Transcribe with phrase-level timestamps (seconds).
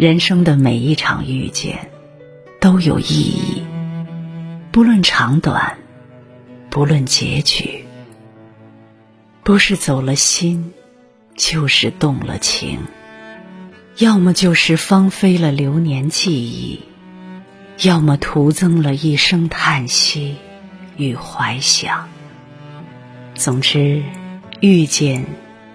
[0.00, 1.90] 人生的每一场遇见
[2.58, 3.62] 都有意义，
[4.72, 5.76] 不论长短，
[6.70, 7.84] 不论结局，
[9.42, 10.72] 不是走了心，
[11.36, 12.78] 就是动了情，
[13.98, 16.80] 要么就是芳菲了流年记忆，
[17.82, 20.36] 要么徒增了一声叹息
[20.96, 22.08] 与怀想。
[23.34, 24.02] 总之，
[24.60, 25.26] 遇见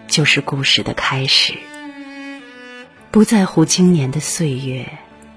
[0.07, 1.53] 就是故事的开始。
[3.15, 4.89] 不在乎今年的岁月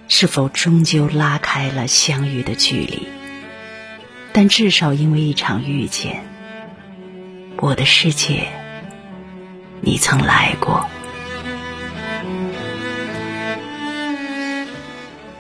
[0.09, 3.07] 是否终究拉开了相遇的距离，
[4.33, 6.25] 但至少因为一场遇见，
[7.59, 8.49] 我的世界
[9.81, 10.89] 你曾来过。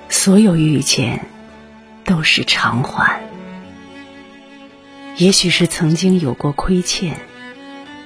[0.09, 1.27] 所有遇见
[2.05, 3.21] 都是偿还，
[5.17, 7.19] 也许是曾经有过亏欠，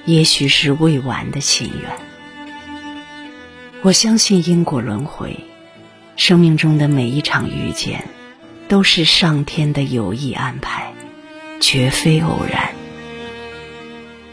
[0.05, 2.12] 也许是未完的心愿。
[3.83, 5.41] 我相信因果轮回，
[6.15, 8.05] 生命中的每一场遇见，
[8.69, 10.93] 都是上天的有意安排，
[11.59, 12.69] 绝非偶然。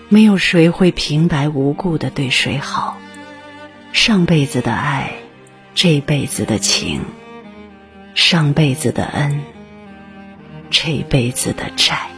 [0.08, 2.96] 没有谁会平白无故的对谁好，
[3.92, 5.14] 上辈子的爱，
[5.74, 7.00] 这辈子的情，
[8.14, 9.42] 上辈子的恩，
[10.70, 12.09] 这辈子的债。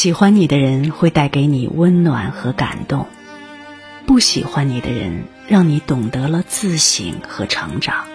[0.00, 3.06] 喜欢你的人会带给你温暖和感动，
[4.06, 8.06] 不喜欢你的人让你懂得了自省和成长。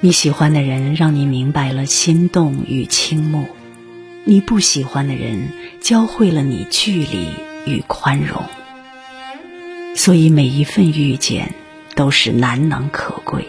[0.00, 3.46] 你喜欢的人让你明白了心动与倾慕，
[4.24, 5.50] 你不喜欢的人
[5.82, 7.28] 教会了你距离
[7.66, 8.44] 与宽容。
[9.94, 11.54] 所以每一份遇见
[11.94, 13.46] 都是难能可贵，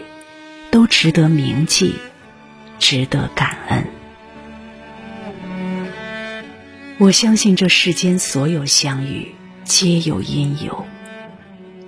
[0.70, 1.94] 都值得铭记，
[2.78, 3.86] 值得感恩。
[6.98, 10.86] 我相信这世间所有相遇皆有因由。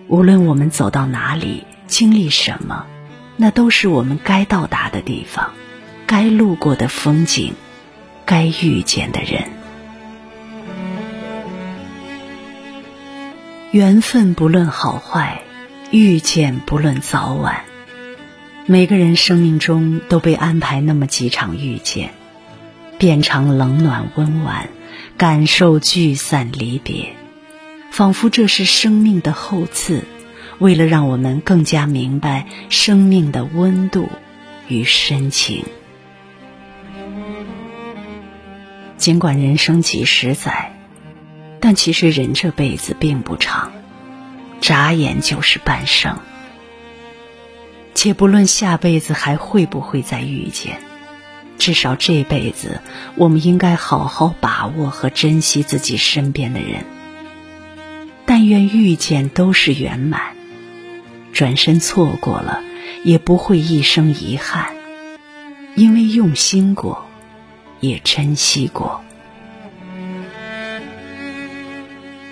[0.08, 2.86] 无论我们走到哪里，经历什么，
[3.36, 5.52] 那都是我们该到达的地方，
[6.06, 7.54] 该路过的风景，
[8.24, 9.48] 该遇见的人。
[13.70, 15.42] 缘分不论好坏，
[15.92, 17.64] 遇见不论早晚。
[18.66, 22.10] 每个人生命中都被安排那么几场遇见，
[22.98, 24.68] 变成冷暖温婉。
[25.16, 27.14] 感受聚散离别，
[27.90, 30.04] 仿佛这是生命的厚赐，
[30.58, 34.08] 为了让我们更加明白生命的温度
[34.68, 35.64] 与深情。
[38.96, 40.76] 尽管人生几十载，
[41.60, 43.72] 但其实人这辈子并不长，
[44.60, 46.18] 眨眼就是半生。
[47.94, 50.80] 且不论下辈子还会不会再遇见。
[51.58, 52.80] 至少这辈子，
[53.14, 56.84] 我们应该好好把握和珍惜自己身边的人。
[58.24, 60.20] 但愿遇见都是圆满，
[61.32, 62.62] 转身错过了，
[63.04, 64.74] 也不会一生遗憾，
[65.74, 67.06] 因为用心过，
[67.80, 69.00] 也珍惜过。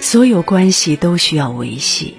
[0.00, 2.16] 所有关系都需要维系，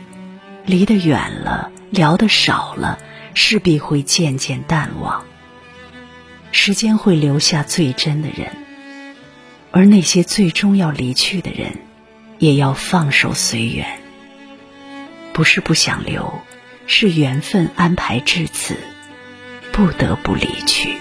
[0.65, 2.97] 离得远了，聊得少了，
[3.33, 5.23] 势必会渐渐淡忘。
[6.57, 8.55] 时间会留下最真的人，
[9.71, 11.79] 而那些最终要离去的人，
[12.39, 13.99] 也要放手随缘。
[15.33, 16.41] 不是不想留，
[16.87, 18.77] 是缘分安排至此，
[19.73, 20.93] 不得不离去。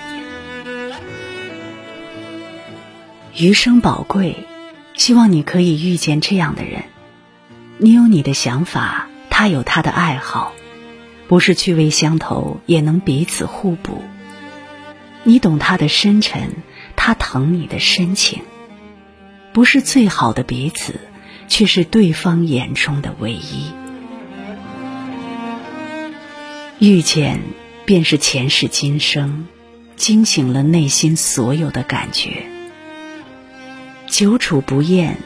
[3.37, 4.49] 余生宝贵，
[4.95, 6.83] 希望你可以遇见这样的人。
[7.79, 10.53] 你有你的想法，他有他的爱好，
[11.29, 14.03] 不是趣味相投，也能彼此互补。
[15.27, 16.51] 你懂他的深沉，
[16.97, 18.43] 他疼你的深情，
[19.55, 21.01] 不是最好的彼此，
[21.49, 23.73] 却是对方眼中的唯一。
[26.79, 27.41] 遇见
[27.87, 29.47] 便是前世今生，
[29.97, 32.45] 惊醒了内心所有的感觉。
[34.07, 35.17] 久处不厌，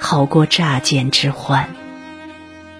[0.00, 1.68] 好过乍见之欢。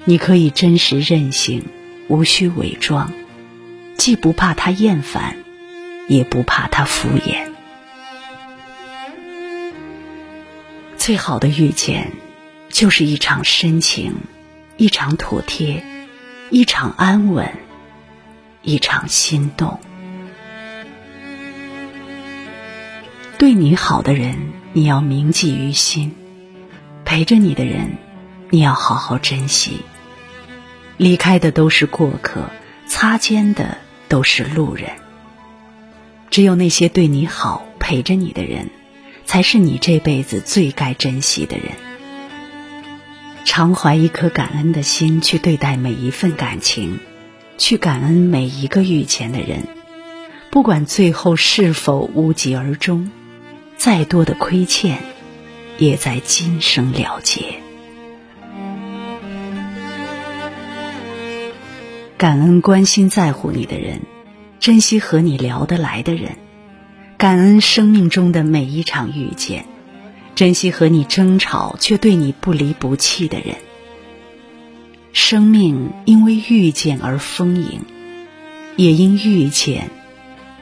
[0.05, 1.67] 你可以真实任性，
[2.09, 3.13] 无需伪装，
[3.97, 5.44] 既不怕他厌烦。
[6.09, 7.49] 也不怕他敷衍。
[10.97, 12.13] 最好的遇见，
[12.71, 14.15] 就是一场深情，
[14.77, 15.85] 一场妥帖，
[16.51, 17.53] 一场安稳，
[18.63, 19.79] 一场心动。
[23.37, 26.11] 对你好的人，你要铭记于心；
[27.05, 27.99] 陪着你的人，
[28.49, 29.83] 你要好好珍惜。
[30.97, 32.49] 离开的都是过客，
[32.87, 33.77] 擦肩的
[34.09, 35.04] 都是路人。
[36.35, 38.71] 只有那些对你好、陪着你的人，
[39.25, 41.67] 才是你这辈子最该珍惜的人。
[43.45, 46.99] 常怀一颗感恩的心去对待每一份感情，
[47.57, 49.69] 去感恩每一个遇见的人，
[50.51, 53.13] 不管最后是否无疾而终，
[53.77, 54.99] 再多的亏欠，
[55.79, 57.61] 也在今生了结。
[62.19, 64.01] 感恩关心在乎你的人，
[64.65, 66.39] 珍惜和你聊得来的人，
[67.19, 69.67] 感恩生命中的每一场遇见。
[70.35, 73.57] 珍惜和你争吵却对你不离不弃的人。
[75.13, 77.83] 生命因为遇见而丰盈，
[78.77, 79.91] 也因遇见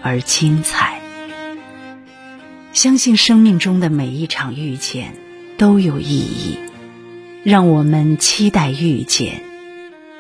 [0.03, 1.01] 而精彩。
[2.73, 5.15] 相信生命中的每一场遇见
[5.59, 6.59] 都有意义，
[7.45, 9.45] 让我们期待遇见，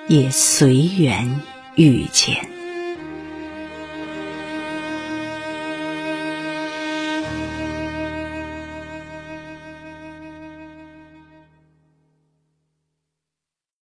[0.07, 1.41] 也随缘
[1.75, 2.47] 遇见。